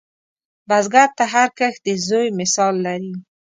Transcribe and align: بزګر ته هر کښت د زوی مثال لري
بزګر 0.67 1.09
ته 1.17 1.23
هر 1.33 1.49
کښت 1.57 1.79
د 1.85 1.87
زوی 2.07 2.27
مثال 2.39 2.73
لري 2.85 3.13